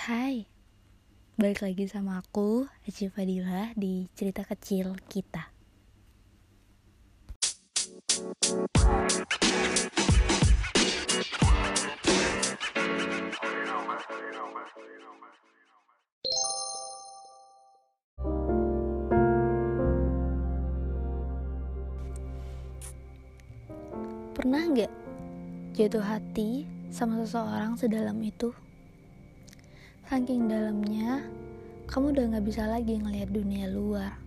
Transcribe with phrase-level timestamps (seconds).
[0.00, 0.48] Hai,
[1.36, 5.52] balik lagi sama aku, Aci Fadila di cerita kecil kita.
[24.32, 24.92] Pernah nggak
[25.76, 28.48] jatuh hati sama seseorang sedalam itu?
[30.10, 31.22] Saking dalamnya,
[31.86, 34.18] kamu udah gak bisa lagi ngelihat dunia luar.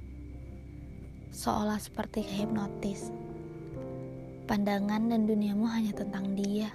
[1.35, 3.11] Seolah seperti hipnotis.
[4.47, 6.71] Pandangan dan duniamu hanya tentang dia.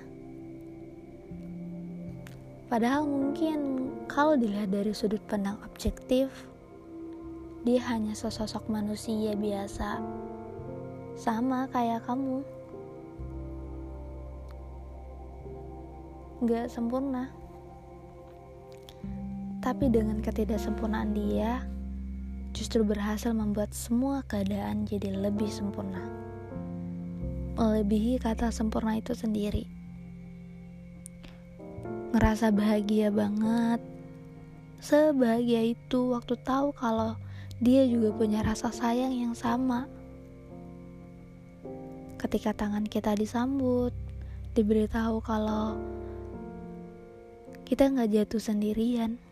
[2.68, 6.28] Padahal mungkin kalau dilihat dari sudut pandang objektif,
[7.64, 10.04] dia hanya sesosok manusia biasa.
[11.16, 12.44] Sama kayak kamu.
[16.44, 17.37] Gak sempurna
[19.68, 21.60] tapi dengan ketidaksempurnaan dia,
[22.56, 26.08] justru berhasil membuat semua keadaan jadi lebih sempurna.
[27.60, 29.68] Melebihi kata sempurna itu sendiri.
[32.16, 33.84] Ngerasa bahagia banget.
[34.80, 37.20] Sebahagia itu waktu tahu kalau
[37.60, 39.84] dia juga punya rasa sayang yang sama.
[42.16, 43.92] Ketika tangan kita disambut,
[44.56, 45.76] diberitahu kalau
[47.68, 49.27] kita nggak jatuh sendirian.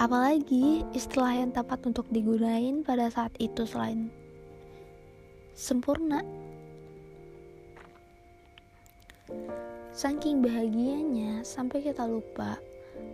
[0.00, 4.08] Apalagi istilah yang tepat untuk digunain pada saat itu selain
[5.52, 6.24] sempurna.
[9.92, 12.56] Saking bahagianya sampai kita lupa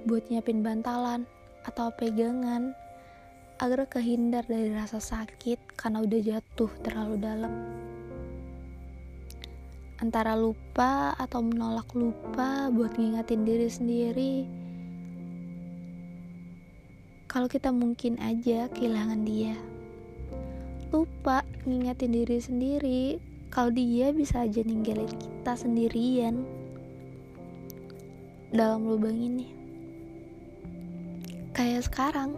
[0.06, 1.26] buat nyiapin bantalan
[1.66, 2.70] atau pegangan
[3.58, 7.54] agar kehindar dari rasa sakit karena udah jatuh terlalu dalam.
[9.98, 14.55] Antara lupa atau menolak lupa buat ngingatin diri sendiri
[17.36, 19.52] kalau kita mungkin aja kehilangan dia.
[20.88, 23.04] Lupa ngingetin diri sendiri
[23.52, 26.48] kalau dia bisa aja ninggalin kita sendirian
[28.56, 29.52] dalam lubang ini.
[31.52, 32.32] Kayak sekarang.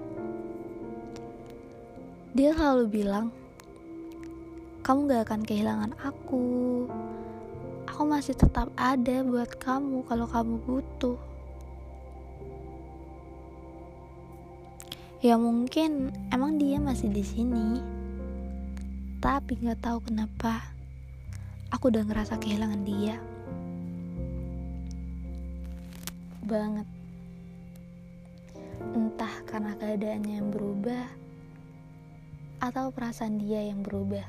[2.34, 3.30] Dia selalu bilang,
[4.82, 6.46] kamu gak akan kehilangan aku.
[7.86, 11.37] Aku masih tetap ada buat kamu kalau kamu butuh.
[15.18, 17.82] Ya mungkin emang dia masih di sini.
[19.18, 20.62] Tapi nggak tahu kenapa
[21.74, 23.18] aku udah ngerasa kehilangan dia.
[26.46, 26.86] Banget.
[28.94, 31.10] Entah karena keadaannya yang berubah
[32.62, 34.22] atau perasaan dia yang berubah.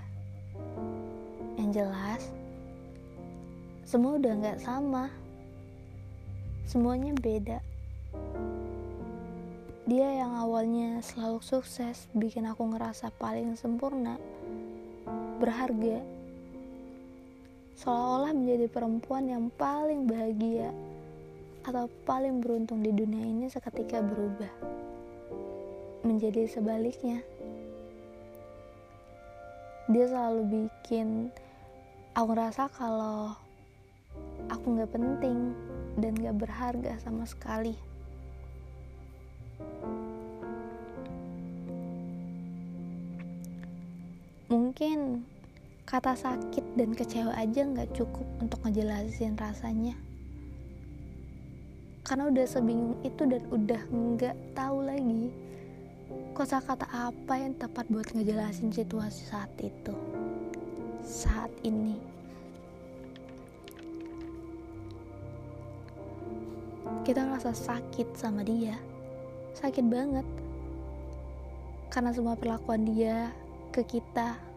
[1.61, 2.33] Yang jelas,
[3.85, 5.13] semua udah nggak sama.
[6.65, 7.68] Semuanya beda.
[9.89, 14.21] Dia yang awalnya selalu sukses bikin aku ngerasa paling sempurna,
[15.41, 16.05] berharga,
[17.73, 20.69] seolah-olah menjadi perempuan yang paling bahagia
[21.65, 24.53] atau paling beruntung di dunia ini seketika berubah
[26.05, 27.25] menjadi sebaliknya.
[29.89, 31.33] Dia selalu bikin
[32.13, 33.33] aku ngerasa kalau
[34.53, 35.57] aku nggak penting
[35.97, 37.89] dan gak berharga sama sekali.
[44.69, 45.25] Mungkin
[45.89, 49.97] kata sakit dan kecewa aja nggak cukup untuk ngejelasin rasanya.
[52.05, 55.33] Karena udah sebingung itu dan udah nggak tahu lagi
[56.37, 59.97] kosa kata apa yang tepat buat ngejelasin situasi saat itu.
[61.01, 61.97] Saat ini.
[67.09, 68.77] Kita ngerasa sakit sama dia.
[69.57, 70.29] Sakit banget.
[71.89, 73.33] Karena semua perlakuan dia
[73.73, 74.48] ke kita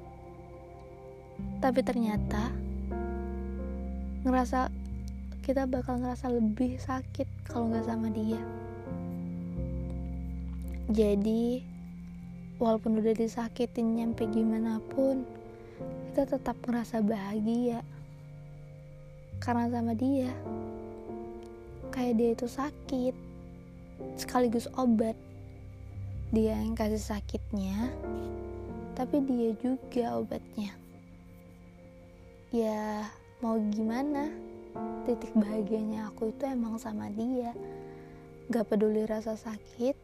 [1.62, 2.50] tapi ternyata
[4.26, 4.70] ngerasa
[5.42, 8.38] kita bakal ngerasa lebih sakit kalau nggak sama dia.
[10.90, 11.62] Jadi
[12.62, 15.26] walaupun udah disakitin nyampe gimana pun
[16.10, 17.82] kita tetap ngerasa bahagia
[19.42, 20.30] karena sama dia.
[21.90, 23.14] Kayak dia itu sakit
[24.14, 25.18] sekaligus obat.
[26.30, 27.90] Dia yang kasih sakitnya
[28.94, 30.81] tapi dia juga obatnya.
[32.52, 33.08] Ya,
[33.40, 34.28] mau gimana?
[35.08, 37.56] Titik bahagianya aku itu emang sama dia.
[38.52, 39.96] Gak peduli rasa sakit,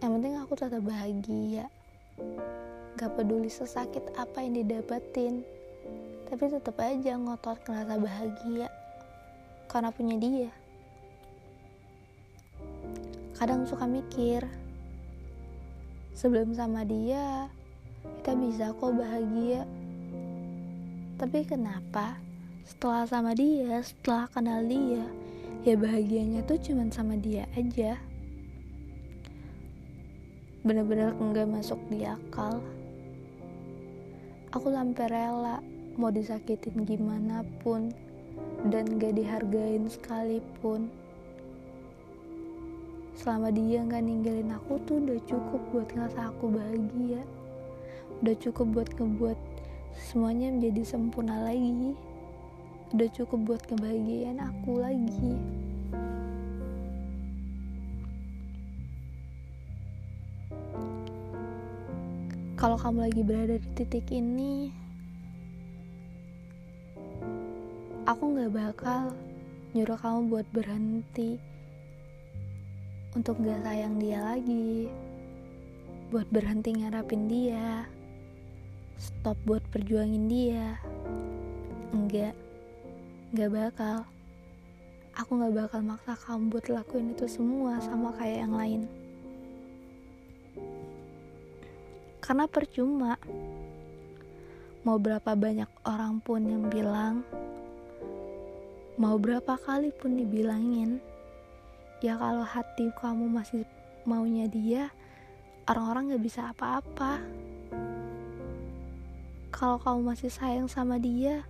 [0.00, 1.68] yang penting aku tetap bahagia.
[2.96, 5.44] Gak peduli sesakit apa yang didapetin,
[6.32, 8.68] tapi tetap aja ngotot ngerasa bahagia
[9.68, 10.50] karena punya dia.
[13.38, 14.42] kadang suka mikir
[16.10, 17.46] sebelum sama dia
[18.18, 19.62] kita bisa kok bahagia
[21.18, 22.14] tapi kenapa?
[22.62, 25.02] Setelah sama dia setelah kenal dia
[25.66, 27.98] ya bahagianya tuh cuman sama dia aja.
[30.62, 32.62] Bener-bener enggak masuk di akal.
[34.54, 35.58] Aku sampai rela
[35.98, 37.90] mau disakitin gimana pun
[38.70, 40.88] dan gak dihargain sekalipun.
[43.18, 47.22] Selama dia nggak ninggalin aku tuh udah cukup buat ngerasa aku bahagia.
[48.22, 49.38] Udah cukup buat ngebuat
[49.98, 51.98] semuanya menjadi sempurna lagi.
[52.94, 55.34] Udah cukup buat kebahagiaan aku lagi.
[62.58, 64.70] Kalau kamu lagi berada di titik ini
[68.08, 69.12] aku nggak bakal
[69.76, 71.36] nyuruh kamu buat berhenti
[73.12, 74.88] untuk gak sayang dia lagi
[76.08, 77.84] buat berhenti ngarapin dia
[78.98, 80.76] stop buat perjuangin dia.
[81.94, 82.34] Enggak
[83.32, 83.96] enggak bakal.
[85.18, 88.82] Aku gak bakal maksa kamu buat lakuin itu semua sama kayak yang lain.
[92.22, 93.18] Karena percuma.
[94.86, 97.26] Mau berapa banyak orang pun yang bilang
[98.98, 100.98] mau berapa kali pun dibilangin
[102.02, 103.62] ya kalau hati kamu masih
[104.02, 104.90] maunya dia
[105.70, 107.22] orang-orang gak bisa apa-apa
[109.58, 111.42] kalau kamu masih sayang sama dia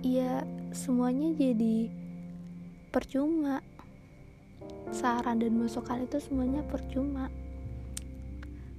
[0.00, 0.40] ya
[0.72, 1.92] semuanya jadi
[2.88, 3.60] percuma.
[4.88, 7.28] Saran dan masukan itu semuanya percuma.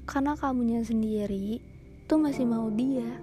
[0.10, 1.62] Karena kamunya sendiri
[2.10, 3.14] tuh masih mau dia.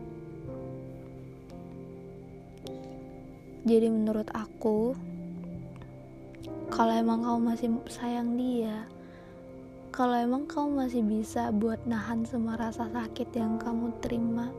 [3.67, 4.94] Jadi menurut aku
[6.71, 8.87] kalau emang kamu masih sayang dia
[10.03, 14.51] kalau emang kamu masih bisa buat nahan semua rasa sakit yang kamu terima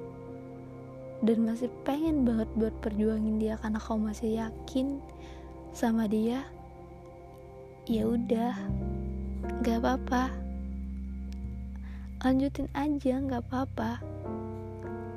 [1.19, 5.03] dan masih pengen banget buat perjuangin dia karena kamu masih yakin
[5.75, 6.47] sama dia
[7.91, 8.55] ya udah.
[9.59, 10.31] Nggak apa-apa.
[12.23, 13.99] Lanjutin aja nggak apa-apa.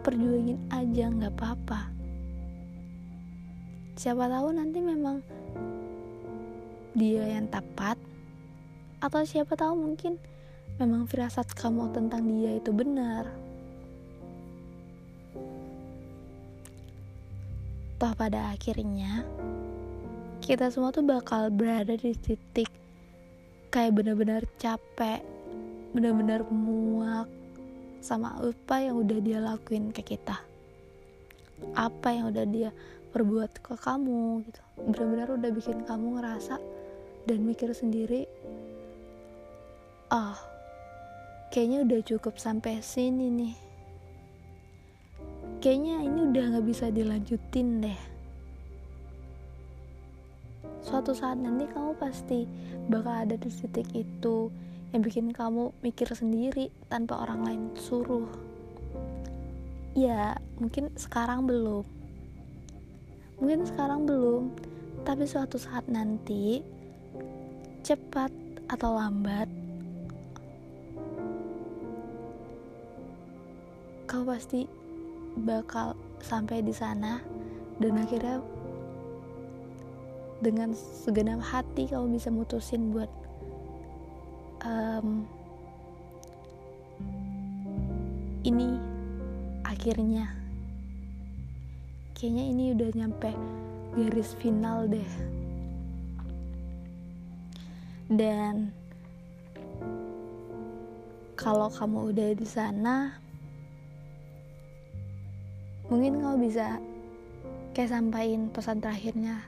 [0.03, 1.81] Perjuangin aja nggak apa-apa.
[3.95, 5.23] Siapa tahu nanti memang
[6.99, 8.06] dia yang tepat
[9.07, 10.19] atau siapa tahu mungkin
[10.83, 13.31] memang firasat kamu tentang dia itu benar.
[17.97, 19.23] Toh pada akhirnya
[20.43, 22.69] kita semua tuh bakal berada di titik
[23.71, 25.23] kayak benar-benar capek
[25.95, 27.31] benar-benar muak
[28.03, 30.43] sama apa yang udah dia lakuin ke kita.
[31.79, 32.71] Apa yang udah dia
[33.15, 34.61] perbuat ke kamu gitu.
[34.83, 36.59] Benar-benar udah bikin kamu ngerasa
[37.25, 38.29] dan mikir sendiri
[40.17, 40.37] oh
[41.53, 43.55] kayaknya udah cukup sampai sini nih.
[45.61, 48.01] Kayaknya ini udah gak bisa dilanjutin deh.
[50.85, 52.47] Suatu saat nanti kamu pasti
[52.87, 54.49] bakal ada di titik itu
[54.95, 58.31] yang bikin kamu mikir sendiri tanpa orang lain suruh.
[59.97, 61.85] Ya mungkin sekarang belum.
[63.43, 64.55] Mungkin sekarang belum
[65.03, 66.63] tapi suatu saat nanti
[67.83, 68.31] cepat
[68.67, 69.47] atau lambat,
[74.07, 74.71] kau pasti
[75.37, 77.21] bakal sampai di sana
[77.83, 78.41] dan akhirnya
[80.41, 83.11] dengan segenap hati kamu bisa mutusin buat
[84.65, 85.27] um,
[88.47, 88.79] ini
[89.67, 90.31] akhirnya.
[92.17, 93.31] Kayaknya ini udah nyampe
[93.99, 95.11] garis final deh.
[98.07, 98.71] Dan
[101.35, 103.19] kalau kamu udah di sana
[105.89, 106.81] mungkin kamu bisa
[107.75, 109.43] kayak sampaikan pesan terakhirnya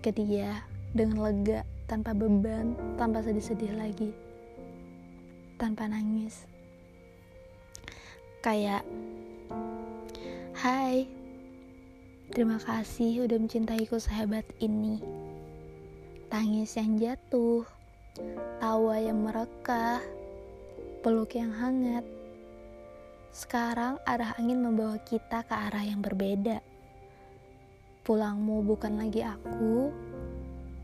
[0.00, 0.64] ke dia
[0.96, 4.10] dengan lega tanpa beban tanpa sedih-sedih lagi
[5.60, 6.44] tanpa nangis
[8.40, 8.84] kayak
[10.56, 11.04] hai
[12.32, 14.98] terima kasih udah mencintaiku sahabat ini
[16.30, 17.66] tangis yang jatuh,
[18.62, 19.98] tawa yang merekah,
[21.02, 22.06] peluk yang hangat.
[23.30, 26.58] Sekarang arah angin membawa kita ke arah yang berbeda.
[28.02, 29.94] Pulangmu bukan lagi aku,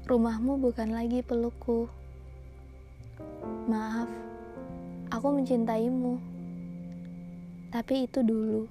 [0.06, 1.90] rumahmu bukan lagi pelukku.
[3.66, 4.06] Maaf,
[5.10, 6.22] aku mencintaimu.
[7.74, 8.70] Tapi itu dulu.